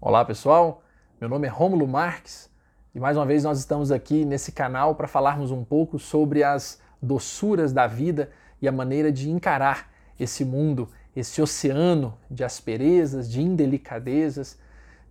Olá 0.00 0.24
pessoal, 0.24 0.84
meu 1.20 1.28
nome 1.28 1.48
é 1.48 1.50
Rômulo 1.50 1.84
Marques 1.88 2.48
e 2.94 3.00
mais 3.00 3.16
uma 3.16 3.26
vez 3.26 3.42
nós 3.42 3.58
estamos 3.58 3.90
aqui 3.90 4.24
nesse 4.24 4.52
canal 4.52 4.94
para 4.94 5.08
falarmos 5.08 5.50
um 5.50 5.64
pouco 5.64 5.98
sobre 5.98 6.44
as 6.44 6.80
doçuras 7.02 7.72
da 7.72 7.88
vida 7.88 8.30
e 8.62 8.68
a 8.68 8.72
maneira 8.72 9.10
de 9.10 9.28
encarar 9.28 9.90
esse 10.18 10.44
mundo, 10.44 10.88
esse 11.16 11.42
oceano 11.42 12.16
de 12.30 12.44
asperezas, 12.44 13.28
de 13.28 13.42
indelicadezas, 13.42 14.56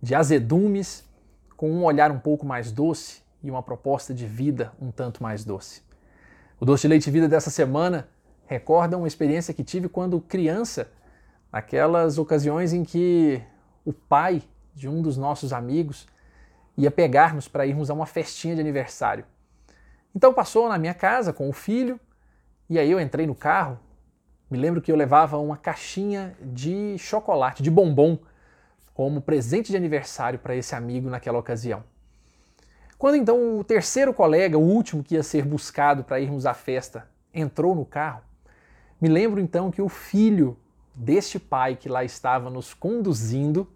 de 0.00 0.14
azedumes, 0.14 1.04
com 1.54 1.70
um 1.70 1.84
olhar 1.84 2.10
um 2.10 2.18
pouco 2.18 2.46
mais 2.46 2.72
doce 2.72 3.22
e 3.42 3.50
uma 3.50 3.62
proposta 3.62 4.14
de 4.14 4.24
vida 4.24 4.72
um 4.80 4.90
tanto 4.90 5.22
mais 5.22 5.44
doce. 5.44 5.82
O 6.58 6.64
Doce 6.64 6.84
de 6.84 6.88
Leite 6.88 7.10
Vida 7.10 7.28
dessa 7.28 7.50
semana 7.50 8.08
recorda 8.46 8.96
uma 8.96 9.06
experiência 9.06 9.52
que 9.52 9.62
tive 9.62 9.86
quando 9.86 10.18
criança, 10.18 10.90
naquelas 11.52 12.16
ocasiões 12.16 12.72
em 12.72 12.82
que 12.82 13.42
o 13.84 13.92
pai 13.92 14.42
de 14.78 14.88
um 14.88 15.02
dos 15.02 15.16
nossos 15.16 15.52
amigos 15.52 16.06
ia 16.76 16.88
pegar-nos 16.88 17.48
para 17.48 17.66
irmos 17.66 17.90
a 17.90 17.94
uma 17.94 18.06
festinha 18.06 18.54
de 18.54 18.60
aniversário. 18.60 19.24
Então 20.14 20.32
passou 20.32 20.68
na 20.68 20.78
minha 20.78 20.94
casa 20.94 21.32
com 21.32 21.48
o 21.48 21.52
filho, 21.52 21.98
e 22.70 22.78
aí 22.78 22.88
eu 22.88 23.00
entrei 23.00 23.26
no 23.26 23.34
carro. 23.34 23.80
Me 24.48 24.56
lembro 24.56 24.80
que 24.80 24.92
eu 24.92 24.96
levava 24.96 25.36
uma 25.36 25.56
caixinha 25.56 26.36
de 26.40 26.96
chocolate, 26.96 27.60
de 27.60 27.70
bombom, 27.72 28.16
como 28.94 29.20
presente 29.20 29.72
de 29.72 29.76
aniversário 29.76 30.38
para 30.38 30.54
esse 30.54 30.76
amigo 30.76 31.10
naquela 31.10 31.38
ocasião. 31.38 31.82
Quando 32.96 33.16
então 33.16 33.58
o 33.58 33.64
terceiro 33.64 34.14
colega, 34.14 34.56
o 34.56 34.62
último 34.62 35.02
que 35.02 35.16
ia 35.16 35.24
ser 35.24 35.44
buscado 35.44 36.04
para 36.04 36.20
irmos 36.20 36.46
à 36.46 36.54
festa, 36.54 37.08
entrou 37.34 37.74
no 37.74 37.84
carro, 37.84 38.22
me 39.00 39.08
lembro 39.08 39.40
então 39.40 39.72
que 39.72 39.82
o 39.82 39.88
filho 39.88 40.56
deste 40.94 41.38
pai 41.38 41.74
que 41.74 41.88
lá 41.88 42.04
estava 42.04 42.48
nos 42.48 42.72
conduzindo 42.74 43.68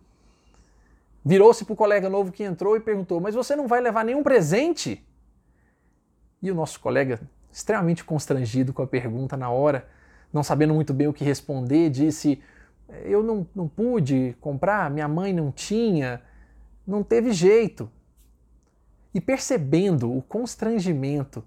Virou-se 1.24 1.64
para 1.64 1.72
o 1.72 1.76
colega 1.76 2.08
novo 2.08 2.32
que 2.32 2.42
entrou 2.42 2.76
e 2.76 2.80
perguntou: 2.80 3.20
Mas 3.20 3.34
você 3.34 3.54
não 3.54 3.68
vai 3.68 3.80
levar 3.80 4.04
nenhum 4.04 4.22
presente? 4.22 5.06
E 6.42 6.50
o 6.50 6.54
nosso 6.54 6.80
colega, 6.80 7.20
extremamente 7.50 8.04
constrangido 8.04 8.72
com 8.72 8.82
a 8.82 8.86
pergunta 8.86 9.36
na 9.36 9.48
hora, 9.48 9.88
não 10.32 10.42
sabendo 10.42 10.74
muito 10.74 10.92
bem 10.92 11.06
o 11.06 11.12
que 11.12 11.24
responder, 11.24 11.90
disse: 11.90 12.42
Eu 13.04 13.22
não, 13.22 13.46
não 13.54 13.68
pude 13.68 14.36
comprar, 14.40 14.90
minha 14.90 15.06
mãe 15.06 15.32
não 15.32 15.52
tinha, 15.52 16.20
não 16.86 17.04
teve 17.04 17.32
jeito. 17.32 17.88
E 19.14 19.20
percebendo 19.20 20.16
o 20.16 20.22
constrangimento 20.22 21.44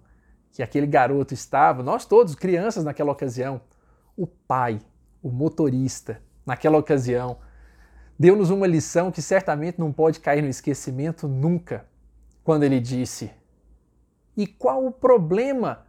que 0.52 0.64
aquele 0.64 0.88
garoto 0.88 1.34
estava, 1.34 1.84
nós 1.84 2.06
todos, 2.06 2.34
crianças 2.34 2.86
naquela 2.86 3.12
ocasião, 3.12 3.60
o 4.16 4.26
pai, 4.26 4.80
o 5.22 5.30
motorista, 5.30 6.22
naquela 6.46 6.78
ocasião, 6.78 7.38
deu-nos 8.18 8.50
uma 8.50 8.68
lição 8.68 9.12
que 9.12 9.22
certamente 9.22 9.80
não 9.80 9.92
pode 9.92 10.20
cair 10.20 10.42
no 10.42 10.50
esquecimento 10.50 11.28
nunca, 11.28 11.86
quando 12.44 12.64
ele 12.64 12.80
disse: 12.80 13.32
E 14.36 14.48
qual 14.48 14.86
o 14.86 14.92
problema 14.92 15.86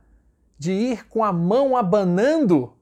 de 0.59 0.73
ir 0.73 1.07
com 1.09 1.25
a 1.25 1.33
mão 1.33 1.77
abanando 1.77 2.73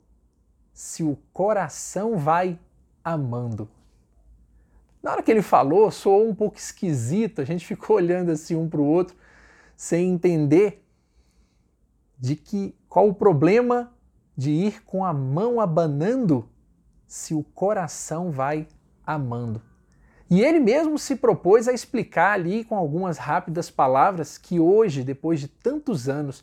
se 0.73 1.03
o 1.03 1.17
coração 1.33 2.17
vai 2.17 2.59
amando? 3.03 3.69
Na 5.03 5.13
hora 5.13 5.23
que 5.23 5.31
ele 5.31 5.43
falou, 5.43 5.91
soou 5.91 6.27
um 6.27 6.35
pouco 6.35 6.57
esquisito, 6.57 7.43
a 7.43 7.45
gente 7.45 7.65
ficou 7.67 7.97
olhando 7.97 8.31
assim 8.31 8.57
um 8.57 8.69
para 8.69 8.81
o 8.81 8.87
outro, 8.87 9.15
sem 9.77 10.11
entender 10.11 10.83
de 12.19 12.37
que 12.37 12.75
qual 12.89 13.09
o 13.09 13.15
problema 13.15 13.93
de 14.37 14.51
ir 14.51 14.83
com 14.85 15.05
a 15.05 15.13
mão 15.13 15.61
abanando 15.61 16.49
se 17.07 17.35
o 17.35 17.43
coração 17.43 18.31
vai 18.31 18.61
amando. 18.61 18.84
E 20.31 20.43
ele 20.43 20.59
mesmo 20.59 20.99
se 20.99 21.17
propôs 21.17 21.69
a 21.69 21.73
explicar 21.73 22.33
ali 22.33 22.65
com 22.65 22.77
algumas 22.77 23.19
rápidas 23.19 23.71
palavras 23.71 24.39
que 24.39 24.59
hoje, 24.59 25.05
depois 25.05 25.39
de 25.41 25.49
tantos 25.49 26.09
anos, 26.09 26.43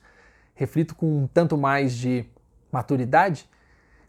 reflito 0.53 0.95
com 0.95 1.23
um 1.23 1.27
tanto 1.27 1.57
mais 1.57 1.93
de 1.93 2.25
maturidade, 2.71 3.49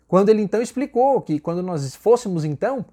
quando 0.07 0.29
ele 0.29 0.43
então 0.43 0.61
explicou 0.61 1.21
que 1.23 1.41
quando 1.41 1.63
nós 1.63 1.97
fôssemos 1.97 2.45
então 2.45 2.85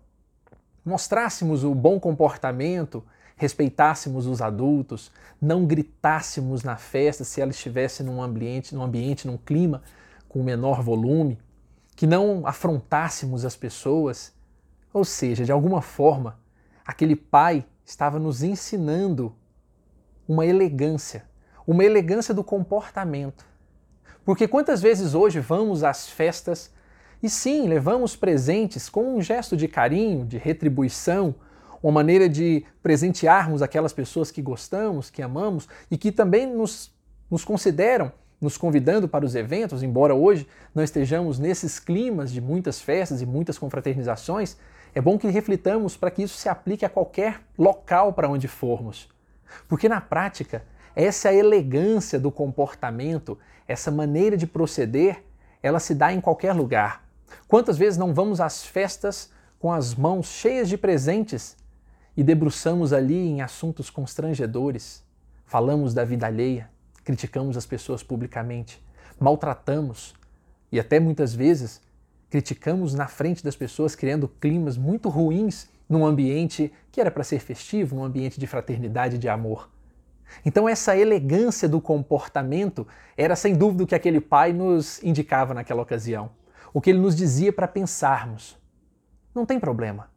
mostrássemos 0.86 1.64
o 1.64 1.76
bom 1.76 2.00
comportamento, 2.00 3.03
respeitássemos 3.36 4.26
os 4.26 4.41
adultos, 4.41 5.12
não 5.41 5.66
gritássemos 5.66 6.64
na 6.64 6.78
festa 6.78 7.24
se 7.24 7.41
ela 7.41 7.52
estivesse 7.52 8.03
num 8.03 8.22
ambiente, 8.22 8.74
num 8.74 8.81
ambiente, 8.81 9.28
num 9.28 9.38
clima 9.38 9.81
com 10.28 10.41
menor 10.41 10.81
volume, 10.81 11.38
que 11.96 12.08
não 12.08 12.47
afrontássemos 12.47 13.44
as 13.44 13.56
pessoas, 13.56 14.34
ou 14.94 15.06
seja, 15.06 15.46
de 15.46 15.52
alguma 15.52 15.82
forma, 15.82 16.40
aquele 16.86 17.16
pai 17.16 17.66
estava 17.86 18.20
nos 18.20 18.44
ensinando 18.44 19.36
uma 20.28 20.46
elegância, 20.46 21.26
uma 21.66 21.84
elegância 21.84 22.34
do 22.34 22.44
comportamento. 22.44 23.46
Porque 24.24 24.48
quantas 24.48 24.82
vezes 24.82 25.14
hoje 25.14 25.40
vamos 25.40 25.84
às 25.84 26.10
festas 26.10 26.72
e 27.22 27.30
sim, 27.30 27.68
levamos 27.68 28.16
presentes 28.16 28.88
com 28.88 29.16
um 29.16 29.22
gesto 29.22 29.58
de 29.58 29.68
carinho, 29.68 30.26
de 30.26 30.38
retribuição, 30.38 31.36
uma 31.82 31.92
maneira 31.92 32.30
de 32.30 32.66
presentearmos 32.82 33.62
aquelas 33.62 33.94
pessoas 33.94 34.32
que 34.32 34.42
gostamos, 34.42 35.10
que 35.10 35.22
amamos 35.22 35.68
e 35.90 35.98
que 35.98 36.12
também 36.12 36.46
nos, 36.46 36.94
nos 37.30 37.44
consideram 37.44 38.12
nos 38.40 38.58
convidando 38.58 39.08
para 39.08 39.26
os 39.26 39.36
eventos, 39.36 39.84
embora 39.84 40.16
hoje 40.16 40.48
não 40.74 40.84
estejamos 40.84 41.40
nesses 41.40 41.78
climas 41.78 42.32
de 42.32 42.40
muitas 42.40 42.80
festas 42.80 43.22
e 43.22 43.26
muitas 43.26 43.58
confraternizações, 43.58 44.56
é 44.94 45.02
bom 45.02 45.18
que 45.18 45.28
reflitamos 45.28 45.96
para 45.96 46.12
que 46.12 46.24
isso 46.24 46.38
se 46.38 46.50
aplique 46.50 46.86
a 46.86 46.90
qualquer 46.90 47.42
local 47.58 48.14
para 48.14 48.30
onde 48.30 48.48
formos. 48.48 49.10
Porque 49.68 49.88
na 49.88 50.02
prática, 50.02 50.64
essa 50.96 51.34
elegância 51.34 52.20
do 52.20 52.32
comportamento, 52.32 53.38
essa 53.68 53.92
maneira 53.92 54.36
de 54.36 54.48
proceder, 54.48 55.24
ela 55.62 55.80
se 55.80 55.94
dá 55.94 56.12
em 56.12 56.22
qualquer 56.22 56.54
lugar. 56.54 57.08
Quantas 57.48 57.78
vezes 57.78 57.98
não 57.98 58.14
vamos 58.14 58.42
às 58.42 58.66
festas 58.66 59.32
com 59.60 59.72
as 59.72 59.94
mãos 59.94 60.28
cheias 60.28 60.68
de 60.68 60.78
presentes 60.78 61.56
e 62.16 62.24
debruçamos 62.24 62.94
ali 62.94 63.28
em 63.28 63.42
assuntos 63.42 63.90
constrangedores? 63.90 65.04
Falamos 65.46 65.94
da 65.94 66.04
vida 66.04 66.28
alheia, 66.28 66.70
criticamos 67.04 67.58
as 67.58 67.66
pessoas 67.66 68.04
publicamente, 68.04 68.84
maltratamos 69.20 70.14
e 70.72 70.80
até 70.80 71.00
muitas 71.00 71.34
vezes 71.34 71.82
criticamos 72.29 72.94
na 72.94 73.07
frente 73.07 73.44
das 73.44 73.56
pessoas, 73.56 73.95
criando 73.95 74.28
climas 74.28 74.78
muito 74.78 75.09
ruins 75.09 75.69
num 75.88 76.06
ambiente 76.06 76.72
que 76.91 77.01
era 77.01 77.09
para 77.09 77.23
ser 77.23 77.40
festivo, 77.40 77.95
num 77.95 78.03
ambiente 78.03 78.40
de 78.40 78.45
fraternidade 78.45 79.16
e 79.16 79.19
de 79.19 79.28
amor. 79.28 79.69
Então, 80.45 80.69
essa 80.69 80.95
elegância 80.95 81.67
do 81.67 81.81
comportamento 81.81 82.88
era 83.17 83.35
sem 83.35 83.56
dúvida 83.56 83.84
o 83.84 83.88
que 83.88 83.95
aquele 83.95 84.22
pai 84.22 84.53
nos 84.53 85.01
indicava 85.03 85.53
naquela 85.56 85.81
ocasião. 85.81 86.29
O 86.72 86.79
que 86.79 86.91
ele 86.91 87.00
nos 87.00 87.16
dizia 87.16 87.51
para 87.51 87.67
pensarmos. 87.67 88.56
Não 89.34 89.46
tem 89.46 89.59
problema. 89.59 90.11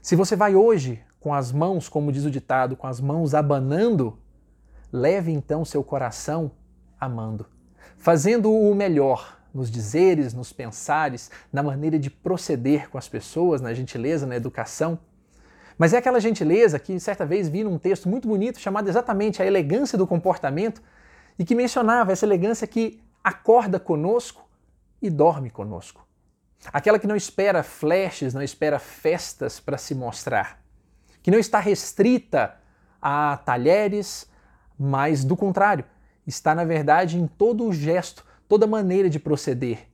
Se 0.00 0.16
você 0.16 0.34
vai 0.34 0.54
hoje 0.54 1.02
com 1.20 1.34
as 1.34 1.52
mãos, 1.52 1.90
como 1.90 2.10
diz 2.10 2.24
o 2.24 2.30
ditado, 2.30 2.74
com 2.74 2.86
as 2.86 3.00
mãos 3.00 3.34
abanando, 3.34 4.18
leve 4.90 5.30
então 5.30 5.62
seu 5.64 5.84
coração 5.84 6.52
amando, 6.98 7.46
fazendo 7.98 8.50
o 8.50 8.74
melhor, 8.74 9.39
nos 9.52 9.70
dizeres, 9.70 10.32
nos 10.32 10.52
pensares, 10.52 11.30
na 11.52 11.62
maneira 11.62 11.98
de 11.98 12.10
proceder 12.10 12.88
com 12.88 12.98
as 12.98 13.08
pessoas, 13.08 13.60
na 13.60 13.74
gentileza, 13.74 14.26
na 14.26 14.36
educação. 14.36 14.98
Mas 15.76 15.92
é 15.92 15.98
aquela 15.98 16.20
gentileza 16.20 16.78
que 16.78 16.98
certa 17.00 17.24
vez 17.24 17.48
vi 17.48 17.64
num 17.64 17.78
texto 17.78 18.08
muito 18.08 18.28
bonito 18.28 18.60
chamado 18.60 18.88
exatamente 18.88 19.42
A 19.42 19.46
Elegância 19.46 19.96
do 19.96 20.06
Comportamento 20.06 20.82
e 21.38 21.44
que 21.44 21.54
mencionava 21.54 22.12
essa 22.12 22.26
elegância 22.26 22.66
que 22.66 23.00
acorda 23.24 23.80
conosco 23.80 24.46
e 25.00 25.08
dorme 25.08 25.50
conosco. 25.50 26.06
Aquela 26.72 26.98
que 26.98 27.06
não 27.06 27.16
espera 27.16 27.62
flashes, 27.62 28.34
não 28.34 28.42
espera 28.42 28.78
festas 28.78 29.58
para 29.58 29.78
se 29.78 29.94
mostrar, 29.94 30.62
que 31.22 31.30
não 31.30 31.38
está 31.38 31.58
restrita 31.58 32.56
a 33.00 33.38
talheres, 33.38 34.28
mas 34.78 35.24
do 35.24 35.36
contrário, 35.36 35.84
está 36.26 36.54
na 36.54 36.64
verdade 36.64 37.18
em 37.18 37.26
todo 37.26 37.64
o 37.66 37.72
gesto, 37.72 38.24
toda 38.50 38.66
maneira 38.66 39.08
de 39.08 39.20
proceder, 39.20 39.86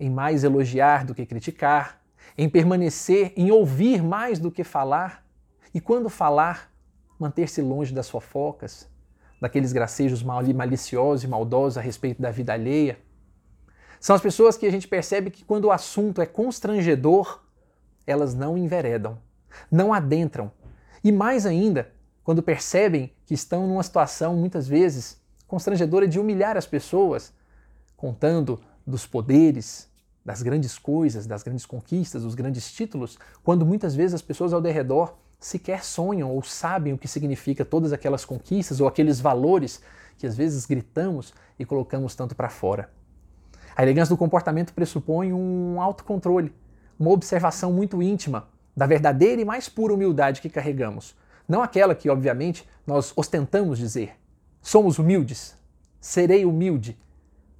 em 0.00 0.10
mais 0.10 0.42
elogiar 0.42 1.04
do 1.04 1.14
que 1.14 1.24
criticar, 1.24 2.02
em 2.36 2.48
permanecer, 2.48 3.32
em 3.36 3.52
ouvir 3.52 4.02
mais 4.02 4.40
do 4.40 4.50
que 4.50 4.64
falar, 4.64 5.24
e 5.72 5.80
quando 5.80 6.08
falar, 6.10 6.72
manter-se 7.20 7.62
longe 7.62 7.94
das 7.94 8.10
fofocas, 8.10 8.90
daqueles 9.40 9.72
gracejos 9.72 10.24
maliciosos 10.24 11.22
e 11.22 11.28
maldosos 11.28 11.78
a 11.78 11.80
respeito 11.80 12.20
da 12.20 12.32
vida 12.32 12.52
alheia. 12.52 12.98
São 14.00 14.16
as 14.16 14.22
pessoas 14.22 14.56
que 14.56 14.66
a 14.66 14.72
gente 14.72 14.88
percebe 14.88 15.30
que 15.30 15.44
quando 15.44 15.66
o 15.66 15.70
assunto 15.70 16.20
é 16.20 16.26
constrangedor, 16.26 17.44
elas 18.04 18.34
não 18.34 18.58
enveredam, 18.58 19.20
não 19.70 19.94
adentram. 19.94 20.50
E 21.04 21.12
mais 21.12 21.46
ainda, 21.46 21.92
quando 22.24 22.42
percebem 22.42 23.12
que 23.24 23.34
estão 23.34 23.68
numa 23.68 23.84
situação 23.84 24.34
muitas 24.34 24.66
vezes 24.66 25.22
constrangedora 25.46 26.08
de 26.08 26.18
humilhar 26.18 26.56
as 26.56 26.66
pessoas, 26.66 27.32
contando 27.96 28.60
dos 28.86 29.06
poderes, 29.06 29.88
das 30.24 30.42
grandes 30.42 30.78
coisas, 30.78 31.26
das 31.26 31.42
grandes 31.42 31.66
conquistas, 31.66 32.22
dos 32.22 32.34
grandes 32.34 32.72
títulos, 32.72 33.18
quando 33.42 33.66
muitas 33.66 33.94
vezes 33.94 34.14
as 34.14 34.22
pessoas 34.22 34.52
ao 34.52 34.60
redor 34.60 35.16
sequer 35.38 35.84
sonham 35.84 36.30
ou 36.30 36.42
sabem 36.42 36.92
o 36.94 36.98
que 36.98 37.06
significa 37.06 37.64
todas 37.64 37.92
aquelas 37.92 38.24
conquistas 38.24 38.80
ou 38.80 38.88
aqueles 38.88 39.20
valores 39.20 39.82
que 40.16 40.26
às 40.26 40.36
vezes 40.36 40.64
gritamos 40.64 41.34
e 41.58 41.64
colocamos 41.64 42.14
tanto 42.14 42.34
para 42.34 42.48
fora. 42.48 42.90
A 43.76 43.82
elegância 43.82 44.14
do 44.14 44.18
comportamento 44.18 44.72
pressupõe 44.72 45.32
um 45.32 45.80
autocontrole, 45.80 46.54
uma 46.98 47.10
observação 47.10 47.72
muito 47.72 48.00
íntima 48.00 48.48
da 48.76 48.86
verdadeira 48.86 49.42
e 49.42 49.44
mais 49.44 49.68
pura 49.68 49.92
humildade 49.92 50.40
que 50.40 50.48
carregamos. 50.48 51.14
Não 51.46 51.62
aquela 51.62 51.94
que, 51.94 52.08
obviamente, 52.08 52.66
nós 52.86 53.12
ostentamos 53.16 53.78
dizer. 53.78 54.16
Somos 54.62 54.98
humildes, 54.98 55.56
serei 56.00 56.44
humilde. 56.44 56.96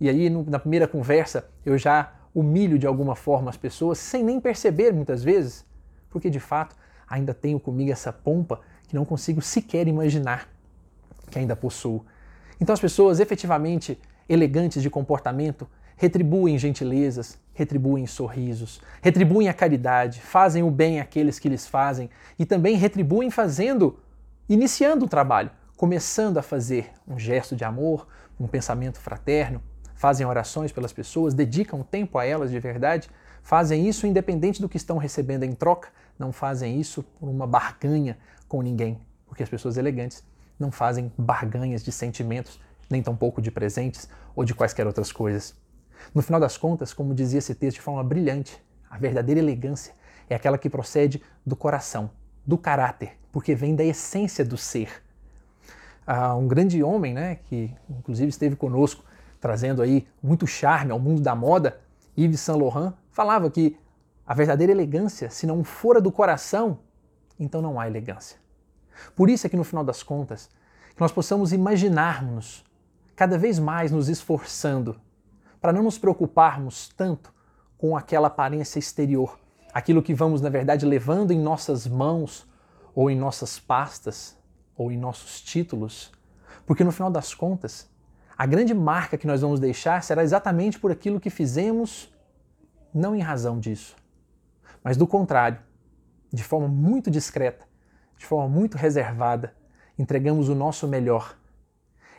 E 0.00 0.08
aí, 0.08 0.29
na 0.29 0.58
primeira 0.58 0.88
conversa, 0.88 1.49
eu 1.64 1.79
já 1.79 2.12
humilho 2.35 2.79
de 2.79 2.87
alguma 2.87 3.14
forma 3.14 3.49
as 3.49 3.56
pessoas, 3.56 3.99
sem 3.99 4.25
nem 4.25 4.41
perceber 4.41 4.93
muitas 4.93 5.23
vezes, 5.23 5.64
porque 6.11 6.29
de 6.29 6.41
fato 6.41 6.75
ainda 7.08 7.32
tenho 7.32 7.61
comigo 7.61 7.93
essa 7.93 8.12
pompa 8.12 8.61
que 8.88 8.94
não 8.94 9.05
consigo 9.05 9.41
sequer 9.41 9.87
imaginar 9.87 10.49
que 11.31 11.38
ainda 11.38 11.55
possuo. 11.55 12.05
Então, 12.61 12.73
as 12.73 12.81
pessoas 12.81 13.20
efetivamente 13.20 14.00
elegantes 14.29 14.82
de 14.82 14.91
comportamento 14.91 15.69
retribuem 15.97 16.58
gentilezas, 16.58 17.38
retribuem 17.52 18.06
sorrisos, 18.06 18.81
retribuem 19.00 19.49
a 19.49 19.55
caridade, 19.55 20.20
fazem 20.20 20.62
o 20.62 20.70
bem 20.70 21.00
àqueles 21.00 21.38
que 21.38 21.49
lhes 21.49 21.67
fazem 21.67 22.11
e 22.38 22.44
também 22.44 22.76
retribuem 22.76 23.31
fazendo, 23.31 23.99
iniciando 24.49 25.05
o 25.05 25.08
trabalho, 25.08 25.50
começando 25.76 26.38
a 26.38 26.43
fazer 26.43 26.90
um 27.06 27.19
gesto 27.19 27.55
de 27.55 27.64
amor, 27.64 28.08
um 28.38 28.49
pensamento 28.49 28.99
fraterno, 28.99 29.62
fazem 30.05 30.27
orações 30.27 30.71
pelas 30.71 30.93
pessoas, 30.93 31.33
dedicam 31.33 31.83
tempo 31.83 32.19
a 32.19 32.27
elas 32.27 32.51
de 32.51 32.61
verdade, 32.61 33.09
fazem 33.43 33.89
isso 33.89 34.06
independente 34.06 34.61
do 34.61 34.69
que 34.69 34.77
estão 34.77 34.99
recebendo 34.99 35.45
em 35.45 35.53
troca, 35.53 35.89
não 36.19 36.31
fazem 36.31 36.79
isso 36.79 37.03
por 37.19 37.27
uma 37.27 37.47
barganha 37.47 38.19
com 38.47 38.61
ninguém, 38.61 39.01
porque 39.27 39.43
as 39.43 39.49
pessoas 39.49 39.79
elegantes 39.79 40.23
não 40.61 40.71
fazem 40.71 41.11
barganhas 41.17 41.83
de 41.83 41.91
sentimentos, 41.91 42.61
nem 42.91 43.03
tampouco 43.03 43.41
de 43.41 43.51
presentes 43.51 44.06
ou 44.37 44.45
de 44.45 44.53
quaisquer 44.53 44.87
outras 44.87 45.11
coisas. 45.11 45.55
No 46.15 46.21
final 46.21 46.39
das 46.39 46.59
contas, 46.59 46.93
como 46.93 47.15
dizia 47.15 47.39
esse 47.39 47.55
texto 47.55 47.77
de 47.77 47.81
forma 47.81 48.05
brilhante, 48.05 48.62
a 48.91 48.99
verdadeira 48.99 49.41
elegância 49.41 49.95
é 50.29 50.35
aquela 50.35 50.59
que 50.59 50.69
procede 50.69 51.23
do 51.47 51.57
coração, 51.57 52.11
do 52.45 52.59
caráter, 52.59 53.12
porque 53.33 53.55
vem 53.55 53.75
da 53.75 53.83
essência 53.83 54.45
do 54.45 54.59
ser. 54.59 55.03
Ah, 56.07 56.37
um 56.37 56.47
grande 56.47 56.83
homem, 56.83 57.15
né, 57.15 57.37
que 57.49 57.75
inclusive 57.89 58.29
esteve 58.29 58.55
conosco, 58.55 59.03
trazendo 59.44 59.82
aí 59.82 60.06
muito 60.23 60.46
charme 60.46 60.91
ao 60.91 60.99
mundo 60.99 61.20
da 61.20 61.35
moda, 61.35 61.79
Yves 62.17 62.41
Saint 62.41 62.58
Laurent, 62.58 62.94
falava 63.11 63.50
que 63.50 63.76
a 64.26 64.32
verdadeira 64.32 64.73
elegância, 64.73 65.29
se 65.29 65.46
não 65.46 65.62
fora 65.62 66.00
do 66.00 66.11
coração, 66.11 66.79
então 67.38 67.61
não 67.61 67.79
há 67.79 67.87
elegância. 67.87 68.38
Por 69.14 69.29
isso 69.29 69.46
é 69.46 69.50
que 69.50 69.56
no 69.58 69.62
final 69.62 69.85
das 69.85 70.02
contas, 70.02 70.49
que 70.94 71.00
nós 71.02 71.12
possamos 71.12 71.52
imaginarmos 71.52 72.64
cada 73.14 73.37
vez 73.37 73.58
mais 73.58 73.93
nos 73.93 74.08
esforçando 74.08 74.99
para 75.61 75.75
não 75.75 75.82
nos 75.82 75.99
preocuparmos 75.99 76.88
tanto 76.97 77.31
com 77.76 77.94
aquela 77.94 78.29
aparência 78.29 78.79
exterior, 78.79 79.38
aquilo 79.75 80.02
que 80.02 80.14
vamos, 80.14 80.40
na 80.40 80.49
verdade, 80.49 80.87
levando 80.87 81.32
em 81.32 81.38
nossas 81.38 81.87
mãos, 81.87 82.49
ou 82.94 83.11
em 83.11 83.14
nossas 83.14 83.58
pastas, 83.58 84.38
ou 84.75 84.90
em 84.90 84.97
nossos 84.97 85.43
títulos, 85.43 86.11
porque 86.64 86.82
no 86.82 86.90
final 86.90 87.11
das 87.11 87.35
contas, 87.35 87.93
a 88.37 88.47
grande 88.47 88.75
marca 88.75 89.17
que 89.17 89.27
nós 89.27 89.41
vamos 89.41 89.61
deixar 89.61 90.03
será 90.03 90.23
exatamente 90.23 90.79
por 90.79 90.91
aquilo 90.91 91.21
que 91.21 91.31
fizemos, 91.31 92.13
não 92.93 93.15
em 93.15 93.21
razão 93.21 93.61
disso, 93.61 93.97
mas 94.83 94.97
do 94.97 95.07
contrário, 95.07 95.59
de 96.33 96.43
forma 96.43 96.69
muito 96.69 97.11
discreta, 97.11 97.65
de 98.17 98.27
forma 98.27 98.49
muito 98.49 98.77
reservada, 98.77 99.55
entregamos 99.99 100.49
o 100.49 100.55
nosso 100.55 100.89
melhor. 100.89 101.37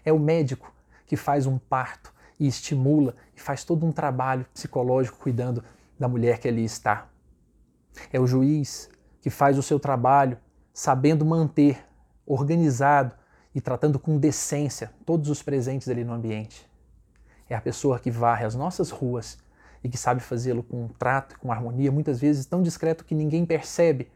É 0.04 0.14
o 0.14 0.20
médico 0.20 0.74
que 1.06 1.18
faz 1.18 1.46
um 1.46 1.58
parto 1.58 2.14
e 2.40 2.48
estimula 2.48 3.16
e 3.36 3.40
faz 3.40 3.64
todo 3.64 3.86
um 3.86 3.92
trabalho 3.92 4.46
psicológico 4.54 5.18
cuidando 5.18 5.64
da 6.00 6.08
mulher 6.08 6.40
que 6.40 6.48
ali 6.48 6.64
está. 6.64 7.08
É 8.12 8.20
o 8.20 8.28
juiz 8.28 8.90
que 9.22 9.30
faz 9.30 9.58
o 9.58 9.64
seu 9.64 9.80
trabalho 9.80 10.38
sabendo 10.74 11.26
manter 11.26 11.86
organizado 12.26 13.14
e 13.56 13.62
tratando 13.62 13.98
com 13.98 14.18
decência 14.18 14.92
todos 15.06 15.30
os 15.30 15.42
presentes 15.42 15.88
ali 15.88 16.04
no 16.04 16.12
ambiente. 16.12 16.70
É 17.50 17.56
a 17.56 17.62
pessoa 17.62 17.98
que 17.98 18.12
varre 18.12 18.46
as 18.46 18.54
nossas 18.54 18.90
ruas 18.90 19.38
e 19.82 19.88
que 19.88 19.98
sabe 19.98 20.20
fazê-lo 20.20 20.62
com 20.62 20.90
trato, 20.90 21.40
com 21.40 21.52
harmonia, 21.52 21.90
muitas 21.90 22.20
vezes 22.20 22.46
tão 22.46 22.62
discreto 22.62 23.06
que 23.06 23.16
ninguém 23.16 23.46
percebe, 23.46 24.12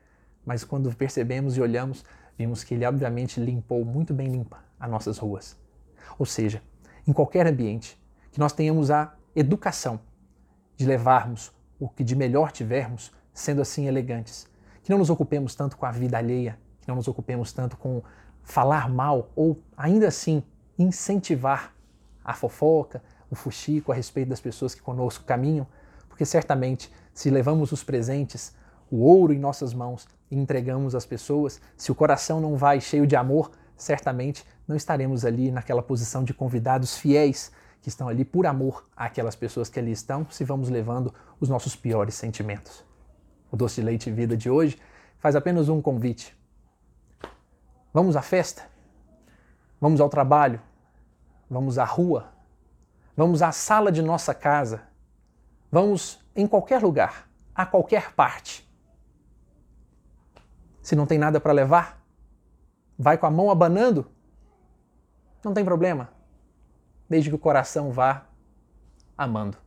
mas 0.45 0.65
quando 0.65 0.93
percebemos 0.93 1.55
e 1.55 1.61
olhamos, 1.61 2.03
vimos 2.37 2.65
que 2.65 2.73
ele 2.73 2.85
obviamente 2.85 3.39
limpou 3.39 3.85
muito 3.85 4.13
bem 4.13 4.27
limpa 4.27 4.59
as 4.77 4.89
nossas 4.89 5.17
ruas. 5.17 5.55
Ou 6.17 6.25
seja, 6.25 6.61
em 7.07 7.13
qualquer 7.13 7.47
ambiente, 7.47 7.97
que 8.31 8.39
nós 8.39 8.51
tenhamos 8.51 8.91
a 8.91 9.13
educação 9.35 10.01
de 10.75 10.85
levarmos 10.85 11.53
o 11.79 11.87
que 11.87 12.03
de 12.03 12.15
melhor 12.15 12.51
tivermos, 12.51 13.13
sendo 13.33 13.61
assim 13.61 13.87
elegantes. 13.87 14.49
Que 14.83 14.89
não 14.89 14.97
nos 14.97 15.09
ocupemos 15.09 15.55
tanto 15.55 15.77
com 15.77 15.85
a 15.85 15.91
vida 15.91 16.17
alheia, 16.17 16.59
que 16.81 16.87
não 16.87 16.95
nos 16.95 17.07
ocupemos 17.07 17.53
tanto 17.53 17.77
com 17.77 18.01
falar 18.43 18.89
mal 18.89 19.29
ou, 19.35 19.61
ainda 19.77 20.07
assim, 20.07 20.43
incentivar 20.77 21.73
a 22.23 22.33
fofoca, 22.33 23.01
o 23.29 23.35
fuxico 23.35 23.91
a 23.91 23.95
respeito 23.95 24.29
das 24.29 24.41
pessoas 24.41 24.73
que 24.73 24.81
conosco 24.81 25.23
caminham, 25.23 25.67
porque 26.07 26.25
certamente, 26.25 26.91
se 27.13 27.29
levamos 27.29 27.71
os 27.71 27.83
presentes, 27.83 28.55
o 28.89 28.97
ouro 29.03 29.33
em 29.33 29.39
nossas 29.39 29.73
mãos 29.73 30.07
e 30.31 30.37
entregamos 30.37 30.95
às 30.95 31.05
pessoas, 31.05 31.61
se 31.77 31.91
o 31.91 31.95
coração 31.95 32.41
não 32.41 32.55
vai 32.55 32.81
cheio 32.81 33.05
de 33.05 33.15
amor, 33.15 33.51
certamente 33.75 34.45
não 34.67 34.75
estaremos 34.75 35.25
ali 35.25 35.51
naquela 35.51 35.81
posição 35.81 36.23
de 36.23 36.33
convidados 36.33 36.97
fiéis 36.97 37.51
que 37.81 37.89
estão 37.89 38.07
ali 38.09 38.25
por 38.25 38.45
amor 38.45 38.83
àquelas 38.95 39.35
pessoas 39.35 39.69
que 39.69 39.79
ali 39.79 39.91
estão, 39.91 40.27
se 40.29 40.43
vamos 40.43 40.69
levando 40.69 41.13
os 41.39 41.49
nossos 41.49 41.75
piores 41.75 42.15
sentimentos. 42.15 42.83
O 43.51 43.55
Doce 43.55 43.81
de 43.81 43.85
Leite 43.85 44.11
Vida 44.11 44.35
de 44.35 44.49
hoje 44.49 44.77
faz 45.17 45.35
apenas 45.35 45.69
um 45.69 45.81
convite. 45.81 46.38
Vamos 47.93 48.15
à 48.15 48.21
festa? 48.21 48.63
Vamos 49.79 49.99
ao 50.01 50.09
trabalho? 50.09 50.61
Vamos 51.49 51.77
à 51.77 51.85
rua? 51.85 52.31
Vamos 53.15 53.41
à 53.41 53.51
sala 53.51 53.91
de 53.91 54.01
nossa 54.01 54.33
casa? 54.33 54.83
Vamos 55.71 56.19
em 56.35 56.47
qualquer 56.47 56.81
lugar, 56.81 57.29
a 57.53 57.65
qualquer 57.65 58.13
parte. 58.13 58.67
Se 60.81 60.95
não 60.95 61.05
tem 61.05 61.17
nada 61.17 61.39
para 61.39 61.51
levar, 61.51 62.01
vai 62.97 63.17
com 63.17 63.25
a 63.25 63.31
mão 63.31 63.51
abanando? 63.51 64.09
Não 65.43 65.53
tem 65.53 65.63
problema 65.63 66.09
desde 67.07 67.29
que 67.29 67.35
o 67.35 67.39
coração 67.39 67.91
vá 67.91 68.25
amando. 69.17 69.57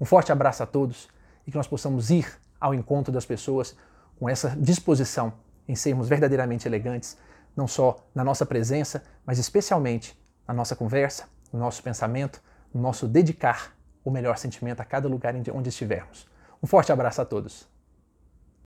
Um 0.00 0.04
forte 0.04 0.30
abraço 0.30 0.62
a 0.62 0.66
todos 0.66 1.08
e 1.46 1.50
que 1.50 1.56
nós 1.56 1.66
possamos 1.66 2.10
ir 2.10 2.40
ao 2.60 2.72
encontro 2.72 3.12
das 3.12 3.26
pessoas 3.26 3.76
com 4.18 4.28
essa 4.28 4.50
disposição 4.50 5.32
em 5.66 5.74
sermos 5.74 6.08
verdadeiramente 6.08 6.66
elegantes, 6.66 7.18
não 7.58 7.66
só 7.66 7.96
na 8.14 8.22
nossa 8.22 8.46
presença, 8.46 9.02
mas 9.26 9.36
especialmente 9.36 10.16
na 10.46 10.54
nossa 10.54 10.76
conversa, 10.76 11.24
no 11.52 11.58
nosso 11.58 11.82
pensamento, 11.82 12.40
no 12.72 12.80
nosso 12.80 13.08
dedicar 13.08 13.76
o 14.04 14.12
melhor 14.12 14.38
sentimento 14.38 14.80
a 14.80 14.84
cada 14.84 15.08
lugar 15.08 15.34
onde 15.52 15.68
estivermos. 15.68 16.28
Um 16.62 16.68
forte 16.68 16.92
abraço 16.92 17.20
a 17.20 17.24
todos. 17.24 17.68